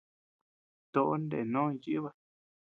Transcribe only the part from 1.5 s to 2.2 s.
no jichiba.